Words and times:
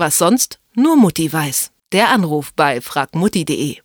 Was 0.00 0.16
sonst 0.16 0.60
nur 0.74 0.96
Mutti 0.96 1.30
weiß. 1.30 1.72
Der 1.92 2.08
Anruf 2.08 2.54
bei 2.54 2.80
fragmutti.de. 2.80 3.76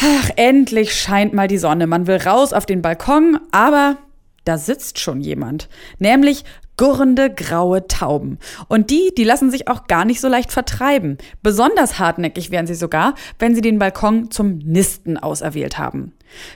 Ach, 0.00 0.30
endlich 0.36 0.94
scheint 0.94 1.34
mal 1.34 1.46
die 1.46 1.58
Sonne. 1.58 1.86
Man 1.86 2.06
will 2.06 2.16
raus 2.16 2.54
auf 2.54 2.64
den 2.64 2.80
Balkon, 2.80 3.38
aber 3.50 3.98
da 4.48 4.58
sitzt 4.58 4.98
schon 4.98 5.20
jemand. 5.20 5.68
Nämlich 5.98 6.44
gurrende 6.78 7.28
graue 7.28 7.86
Tauben. 7.86 8.38
Und 8.68 8.88
die, 8.88 9.12
die 9.16 9.24
lassen 9.24 9.50
sich 9.50 9.68
auch 9.68 9.86
gar 9.88 10.06
nicht 10.06 10.20
so 10.20 10.28
leicht 10.28 10.52
vertreiben. 10.52 11.18
Besonders 11.42 11.98
hartnäckig 11.98 12.50
werden 12.50 12.66
sie 12.66 12.74
sogar, 12.74 13.14
wenn 13.38 13.54
sie 13.54 13.60
den 13.60 13.78
Balkon 13.78 14.30
zum 14.30 14.58
Nisten 14.58 15.18
auserwählt 15.18 15.76
haben. 15.76 16.12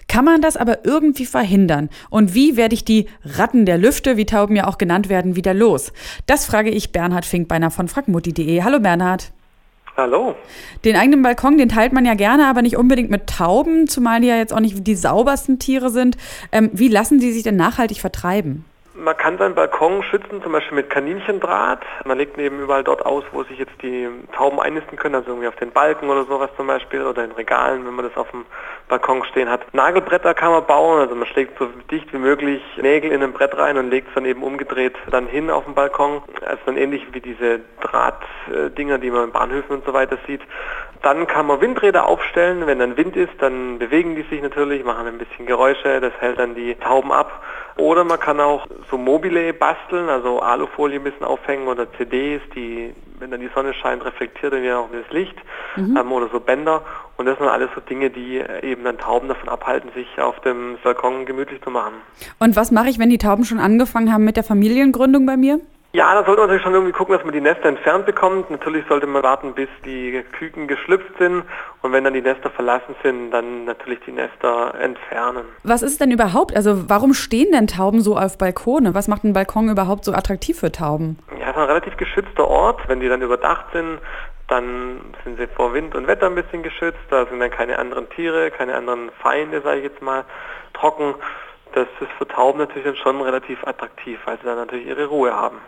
Kann 0.09 0.25
man 0.25 0.41
das 0.41 0.57
aber 0.57 0.85
irgendwie 0.85 1.27
verhindern? 1.27 1.91
Und 2.09 2.35
wie 2.35 2.57
werde 2.57 2.75
ich 2.75 2.85
die 2.85 3.07
Ratten 3.25 3.67
der 3.67 3.79
Lüfte, 3.79 4.17
wie 4.17 4.27
Tauben 4.27 4.57
ja 4.57 4.67
auch 4.69 4.79
genannt 4.79 5.09
werden, 5.09 5.37
wieder 5.37 5.53
los? 5.53 5.93
Das 6.27 6.47
frage 6.47 6.71
ich 6.71 6.93
Bernhard 6.93 7.27
Finkbeiner 7.27 7.71
von 7.71 7.89
fragmutti.de. 7.89 8.63
Hallo 8.63 8.81
Bernhard. 8.81 9.33
Hallo. 9.95 10.35
Den 10.87 10.97
eigenen 10.97 11.23
Balkon, 11.23 11.59
den 11.59 11.69
teilt 11.69 11.93
man 11.93 12.07
ja 12.07 12.15
gerne, 12.15 12.47
aber 12.47 12.63
nicht 12.63 12.79
unbedingt 12.79 13.11
mit 13.11 13.27
Tauben, 13.27 13.87
zumal 13.89 14.23
die 14.23 14.29
ja 14.29 14.37
jetzt 14.37 14.55
auch 14.55 14.61
nicht 14.61 14.87
die 14.87 14.95
saubersten 14.95 15.59
Tiere 15.59 15.91
sind. 15.91 16.17
Ähm, 16.51 16.71
wie 16.73 16.89
lassen 16.89 17.21
die 17.21 17.31
sich 17.31 17.43
denn 17.43 17.57
nachhaltig 17.57 18.01
vertreiben? 18.01 18.65
Man 18.95 19.17
kann 19.17 19.39
seinen 19.39 19.55
Balkon 19.55 20.03
schützen, 20.03 20.43
zum 20.43 20.53
Beispiel 20.53 20.77
mit 20.77 20.91
Kaninchendraht. 20.91 21.81
Man 22.05 22.19
legt 22.19 22.39
eben 22.39 22.61
überall 22.61 22.85
dort 22.85 23.05
aus, 23.05 23.25
wo 23.33 23.43
sich 23.43 23.59
jetzt 23.59 23.73
die 23.83 24.07
Tauben 24.37 24.61
einnisten 24.61 24.99
können, 24.99 25.15
also 25.15 25.31
irgendwie 25.31 25.49
auf 25.49 25.57
den 25.57 25.73
Balken 25.73 26.11
oder 26.11 26.25
sowas 26.25 26.51
zum 26.57 26.67
Beispiel 26.67 27.05
oder 27.05 27.25
in 27.25 27.33
Regalen, 27.33 27.87
wenn 27.87 27.95
man 27.95 28.07
das 28.07 28.17
auf 28.17 28.31
dem 28.31 28.45
Balkon 28.89 29.25
stehen 29.25 29.49
hat. 29.49 29.63
Nagelbretter 29.75 30.35
kann 30.35 30.53
man 30.53 30.67
bauen, 30.67 31.01
also 31.01 31.15
man 31.15 31.27
schlägt 31.27 31.59
so 31.59 31.69
dicht 31.91 32.13
wie 32.13 32.19
möglich 32.19 32.63
Nägel 32.81 33.13
in 33.13 33.23
ein 33.23 33.33
Brett 33.33 33.57
rein 33.57 33.79
und 33.79 33.91
legt 33.91 34.09
es 34.09 34.15
dann 34.15 34.27
eben 34.27 34.43
umgedreht 34.43 34.95
dann 35.11 35.27
hin 35.27 35.51
auf 35.51 35.65
den 35.65 35.75
Balkon. 35.75 36.23
Also 36.45 36.61
dann 36.67 36.77
ähnlich 36.77 37.07
wie 37.13 37.21
diese 37.21 37.61
Drahtdinger, 38.49 38.99
die 38.99 39.11
man 39.11 39.25
in 39.25 39.33
Bahnhöfen 39.33 39.77
und 39.77 39.85
so 39.85 39.93
weiter 39.93 40.19
sieht. 40.27 40.41
Dann 41.03 41.27
kann 41.27 41.47
man 41.47 41.61
Windräder 41.61 42.07
aufstellen. 42.07 42.67
Wenn 42.67 42.79
dann 42.79 42.97
Wind 42.97 43.17
ist, 43.17 43.33
dann 43.41 43.79
bewegen 43.79 44.15
die 44.15 44.23
sich 44.23 44.41
natürlich, 44.41 44.85
machen 44.85 45.07
ein 45.07 45.19
bisschen 45.19 45.47
Geräusche, 45.47 46.01
das 46.01 46.13
hält 46.21 46.39
dann 46.39 46.55
die 46.55 46.75
Tauben 46.77 47.13
ab. 47.13 47.43
Oder 47.77 48.05
man 48.05 48.21
kann 48.21 48.39
auch 48.39 48.67
so 48.91 48.99
Mobile 48.99 49.53
basteln, 49.55 50.09
also 50.09 50.41
Alufolie 50.41 51.01
ein 51.01 51.05
bisschen 51.05 51.25
aufhängen 51.25 51.69
oder 51.69 51.91
CDs, 51.95 52.43
die, 52.55 52.93
wenn 53.19 53.31
dann 53.31 53.41
die 53.41 53.49
Sonne 53.55 53.73
scheint, 53.73 54.05
reflektiert 54.05 54.53
dann 54.53 54.63
ja 54.63 54.79
auch 54.79 54.89
das 54.93 55.11
Licht 55.11 55.37
mhm. 55.77 55.97
ähm, 55.97 56.13
oder 56.13 56.29
so 56.31 56.39
Bänder. 56.39 56.83
Und 57.17 57.27
das 57.27 57.39
sind 57.39 57.49
alles 57.49 57.71
so 57.75 57.81
Dinge, 57.81 58.11
die 58.11 58.43
eben 58.63 58.85
dann 58.85 58.99
Tauben 58.99 59.29
davon 59.29 59.49
abhalten, 59.49 59.91
sich 59.95 60.21
auf 60.21 60.39
dem 60.41 60.77
Balkon 60.83 61.25
gemütlich 61.25 61.63
zu 61.63 61.71
machen. 61.71 61.95
Und 62.39 62.57
was 62.57 62.71
mache 62.71 62.91
ich, 62.91 62.99
wenn 62.99 63.11
die 63.11 63.19
Tauben 63.19 63.45
schon 63.45 63.59
angefangen 63.59 64.13
haben 64.13 64.25
mit 64.25 64.37
der 64.37 64.45
Familiengründung 64.45 65.25
bei 65.25 65.37
mir? 65.37 65.61
Ja, 65.95 66.15
da 66.15 66.25
sollte 66.25 66.41
man 66.41 66.49
natürlich 66.49 66.63
schon 66.63 66.73
irgendwie 66.73 66.93
gucken, 66.93 67.15
dass 67.15 67.23
man 67.23 67.35
die 67.35 67.41
Nester 67.43 67.67
entfernt 67.67 68.07
bekommt. 68.07 68.51
Natürlich 68.51 68.87
sollte 68.89 69.07
man 69.07 69.23
warten, 69.23 69.53
bis 69.53 69.69
die 69.85 70.25
Küken 70.39 70.67
geschlüpft 70.67 71.19
sind 71.19 71.45
und 71.83 71.93
wenn 71.93 72.03
dann 72.03 72.15
die 72.15 72.23
Nester 72.23 72.49
verlassen 72.49 72.95
sind, 73.03 73.31
dann 73.31 73.67
natürlich 73.67 74.01
die 74.07 74.13
Nester 74.13 74.75
entfernen. 74.81 75.45
Was 75.65 75.83
ist 75.83 76.01
denn 76.01 76.11
überhaupt? 76.11 76.57
Also 76.57 76.89
warum 76.89 77.13
stehen 77.13 77.53
denn 77.53 77.67
Tauben 77.67 78.01
so 78.01 78.17
auf 78.17 78.39
Balkone? 78.39 78.95
Was 78.95 79.07
macht 79.07 79.23
ein 79.25 79.35
Balkon 79.35 79.69
überhaupt 79.69 80.07
so 80.07 80.15
attraktiv 80.15 80.61
für 80.61 80.73
Tauben? 80.73 81.19
Ja, 81.39 81.51
es 81.51 81.51
ist 81.51 81.57
ein 81.59 81.69
relativ 81.69 81.97
geschützter 81.99 82.49
Ort. 82.49 82.89
Wenn 82.89 83.01
die 83.01 83.09
dann 83.11 83.21
überdacht 83.21 83.67
sind, 83.75 83.99
dann 84.49 85.01
sind 85.25 85.39
sie 85.39 85.47
vor 85.47 85.75
Wind 85.75 85.95
und 85.95 86.07
Wetter 86.07 86.25
ein 86.25 86.35
bisschen 86.35 86.63
geschützt. 86.63 87.01
Da 87.11 87.27
sind 87.27 87.39
dann 87.39 87.51
keine 87.51 87.79
anderen 87.79 88.09
Tiere, 88.09 88.51
keine 88.51 88.77
anderen 88.77 89.11
Feinde, 89.21 89.61
sage 89.61 89.81
ich 89.81 89.85
jetzt 89.85 90.01
mal, 90.01 90.25
trocken. 90.73 91.15
Das 91.75 91.87
ist 92.01 92.11
für 92.17 92.27
Tauben 92.27 92.59
natürlich 92.61 92.85
dann 92.85 92.97
schon 92.97 93.21
relativ 93.21 93.63
attraktiv, 93.67 94.19
weil 94.25 94.39
sie 94.39 94.45
dann 94.45 94.57
natürlich 94.57 94.87
ihre 94.87 95.05
Ruhe 95.05 95.35
haben. 95.35 95.59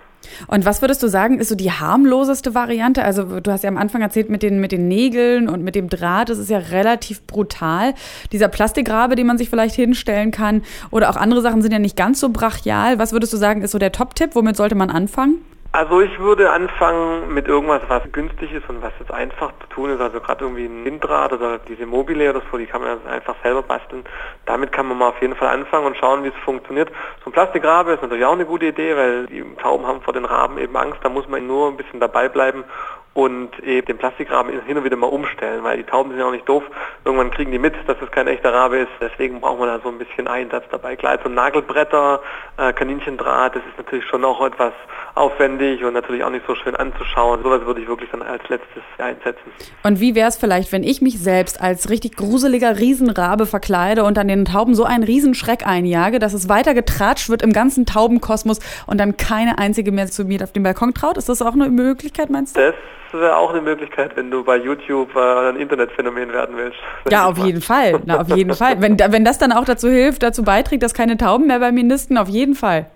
Und 0.47 0.65
was 0.65 0.83
würdest 0.83 1.03
du 1.03 1.09
sagen, 1.09 1.39
ist 1.39 1.49
so 1.49 1.55
die 1.55 1.71
harmloseste 1.71 2.55
Variante? 2.55 3.05
Also 3.05 3.41
du 3.41 3.51
hast 3.51 3.65
ja 3.65 3.69
am 3.69 3.77
Anfang 3.77 4.03
erzählt 4.03 4.31
mit 4.31 4.43
den, 4.43 4.61
mit 4.61 4.73
den 4.73 4.89
Nägeln 4.89 5.49
und 5.49 5.63
mit 5.63 5.75
dem 5.75 5.89
Draht, 5.89 6.29
das 6.29 6.39
ist 6.39 6.51
ja 6.51 6.59
relativ 6.59 7.23
brutal. 7.27 7.95
Dieser 8.33 8.49
Plastikrabe, 8.49 9.17
den 9.17 9.27
man 9.27 9.39
sich 9.39 9.51
vielleicht 9.51 9.75
hinstellen 9.75 10.31
kann 10.31 10.63
oder 10.91 11.11
auch 11.11 11.17
andere 11.17 11.43
Sachen 11.43 11.63
sind 11.63 11.73
ja 11.73 11.79
nicht 11.79 11.97
ganz 11.97 12.21
so 12.21 12.29
brachial. 12.31 12.99
Was 12.99 13.13
würdest 13.13 13.33
du 13.33 13.37
sagen, 13.37 13.63
ist 13.63 13.73
so 13.73 13.79
der 13.79 13.93
Top-Tipp? 13.93 14.31
Womit 14.35 14.57
sollte 14.57 14.75
man 14.75 14.91
anfangen? 14.91 15.37
Also 15.77 16.01
ich 16.01 16.21
würde 16.21 16.53
anfangen 16.53 17.35
mit 17.35 17.49
irgendwas, 17.49 17.83
was 17.89 18.05
günstig 18.13 18.53
ist 18.53 18.69
und 18.69 18.81
was 18.81 18.93
jetzt 19.01 19.11
einfach 19.11 19.51
zu 19.59 19.67
tun 19.71 19.91
ist. 19.91 20.01
Also 20.01 20.21
gerade 20.21 20.45
irgendwie 20.45 20.67
ein 20.67 20.85
Windrad 20.85 21.33
oder 21.33 21.59
diese 21.59 21.85
Mobile 21.85 22.31
oder 22.31 22.43
so, 22.49 22.59
die 22.59 22.67
kann 22.67 22.81
man 22.81 23.05
einfach 23.09 23.35
selber 23.43 23.63
basteln. 23.63 24.05
Damit 24.47 24.71
kann 24.71 24.87
man 24.87 24.99
mal 24.99 25.09
auf 25.09 25.21
jeden 25.21 25.35
Fall 25.35 25.49
anfangen 25.49 25.87
und 25.87 25.97
schauen, 25.97 26.23
wie 26.23 26.29
es 26.29 26.45
funktioniert. 26.45 26.93
So 27.25 27.31
ein 27.31 27.33
Plastikrabe 27.33 27.91
ist 27.91 28.03
natürlich 28.03 28.25
auch 28.25 28.35
eine 28.35 28.47
gute 28.47 28.67
Idee, 28.67 28.97
weil 28.97 29.27
die 29.27 29.43
Tauben 29.61 29.85
haben 29.85 30.01
vor 30.03 30.13
den 30.13 30.27
Raben 30.27 30.59
eben 30.59 30.77
Angst. 30.77 31.01
Da 31.03 31.09
muss 31.09 31.27
man 31.27 31.45
nur 31.45 31.67
ein 31.67 31.77
bisschen 31.77 31.99
dabei 31.99 32.29
bleiben 32.29 32.63
und 33.15 33.61
eben 33.61 33.87
den 33.87 33.97
Plastikrahmen 33.97 34.61
hin 34.67 34.77
und 34.77 34.85
wieder 34.85 34.97
mal 34.97 35.07
umstellen, 35.07 35.63
weil 35.63 35.77
die 35.77 35.85
Tauben 35.85 36.11
sind 36.11 36.19
ja 36.19 36.27
auch 36.27 36.33
nicht 36.33 36.49
doof. 36.49 36.65
Irgendwann 37.05 37.31
kriegen 37.31 37.53
die 37.53 37.61
mit, 37.61 37.75
dass 37.87 37.97
es 38.03 38.11
kein 38.11 38.27
echter 38.27 38.53
Rabe 38.53 38.79
ist. 38.79 38.91
Deswegen 39.01 39.41
braucht 39.41 39.61
man 39.61 39.69
da 39.69 39.79
so 39.81 39.89
ein 39.89 39.99
bisschen 39.99 40.27
Einsatz 40.27 40.65
dabei. 40.71 40.97
Klar, 40.97 41.19
so 41.23 41.29
Nagelbretter, 41.29 42.21
äh, 42.57 42.73
Kaninchendraht, 42.73 43.55
das 43.55 43.63
ist 43.71 43.79
natürlich 43.79 44.05
schon 44.05 44.25
auch 44.25 44.45
etwas 44.45 44.73
aufwendig 45.15 45.85
und 45.85 45.93
natürlich 45.93 46.25
auch 46.25 46.31
nicht 46.31 46.45
so 46.45 46.57
schön 46.57 46.75
anzuschauen. 46.75 47.41
Sowas 47.45 47.65
würde 47.65 47.83
ich 47.83 47.87
wirklich 47.87 48.11
dann 48.11 48.23
als 48.23 48.43
letztes 48.49 48.83
einsetzen. 48.99 49.53
Und 49.85 50.01
wie 50.01 50.17
wäre 50.17 50.29
es 50.29 50.37
vielleicht, 50.37 50.73
wenn 50.73 50.83
ich 50.83 51.01
mich 51.01 51.21
selbst 51.21 51.61
als 51.61 51.91
richtig 51.91 52.17
gruseliger 52.17 52.81
Riesenrabe 52.81 53.47
verkleide 53.47 54.03
und 54.03 54.17
dann 54.17 54.27
den 54.27 54.45
Tauben 54.45 54.75
so 54.75 54.83
einen 54.83 55.05
Riesenschreck 55.05 55.65
einjage, 55.65 56.19
dass 56.19 56.33
es 56.35 56.49
weiter 56.49 56.75
getratscht 56.75 57.29
wird 57.29 57.43
im 57.43 57.53
ganzen 57.53 57.87
Taubenkosmos 57.87 58.59
und 58.89 58.99
dann 58.99 59.17
keine 59.17 59.59
einzige 59.59 59.93
mehr 59.93 60.09
zu 60.09 60.25
mir 60.25 60.43
auf 60.43 60.51
dem 60.51 60.65
Balkon 60.65 60.95
traut? 60.95 61.17
Ist 61.17 61.29
das 61.29 61.43
auch 61.43 61.53
eine 61.53 61.69
Möglichkeit, 61.69 62.29
meinst 62.29 62.57
du? 62.57 62.61
Das 62.61 62.75
wäre 63.21 63.37
auch 63.37 63.51
eine 63.51 63.63
Möglichkeit, 63.63 64.17
wenn 64.17 64.31
du 64.31 64.45
bei 64.45 64.57
YouTube 64.57 65.15
äh, 65.17 65.49
ein 65.49 65.57
Internetphänomen 65.57 66.33
werden 66.33 66.57
willst. 66.57 66.79
Ja, 67.11 67.27
auf 67.27 67.39
jeden 67.39 67.61
Fall. 67.61 68.01
Na, 68.07 68.21
auf 68.21 68.29
jeden 68.35 68.55
Fall. 68.55 68.81
Wenn, 68.81 68.99
wenn 68.99 69.25
das 69.25 69.39
dann 69.39 69.53
auch 69.53 69.65
dazu 69.65 69.89
hilft, 69.89 70.23
dazu 70.23 70.43
beiträgt, 70.43 70.83
dass 70.83 70.95
keine 70.95 71.17
Tauben 71.17 71.47
mehr 71.47 71.61
bei 71.61 71.71
mir 71.71 71.85
nisten, 71.85 72.19
auf 72.19 72.29
jeden 72.29 72.55
Fall. 72.55 72.87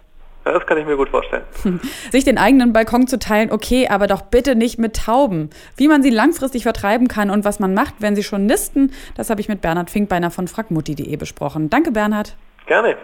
Ja, 0.44 0.52
das 0.52 0.66
kann 0.66 0.78
ich 0.78 0.86
mir 0.86 0.96
gut 0.96 1.10
vorstellen. 1.10 1.42
Sich 2.10 2.24
den 2.24 2.38
eigenen 2.38 2.72
Balkon 2.72 3.06
zu 3.06 3.18
teilen, 3.18 3.52
okay, 3.52 3.88
aber 3.88 4.06
doch 4.06 4.22
bitte 4.22 4.54
nicht 4.54 4.78
mit 4.78 4.96
Tauben. 4.96 5.50
Wie 5.76 5.88
man 5.88 6.02
sie 6.02 6.10
langfristig 6.10 6.62
vertreiben 6.62 7.06
kann 7.06 7.28
und 7.28 7.44
was 7.44 7.60
man 7.60 7.74
macht, 7.74 7.96
wenn 7.98 8.16
sie 8.16 8.22
schon 8.22 8.46
nisten, 8.46 8.92
das 9.14 9.28
habe 9.28 9.42
ich 9.42 9.48
mit 9.48 9.60
Bernhard 9.60 9.90
Finkbeiner 9.90 10.30
von 10.30 10.48
fragmutti.de 10.48 11.14
besprochen. 11.16 11.68
Danke, 11.68 11.92
Bernhard. 11.92 12.34
Gerne. 12.66 12.96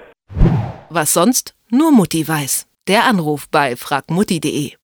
Was 0.89 1.13
sonst 1.13 1.55
nur 1.71 1.93
Mutti 1.93 2.27
weiß. 2.27 2.67
Der 2.89 3.05
Anruf 3.05 3.49
bei 3.51 3.77
fragmutti.de. 3.77 4.73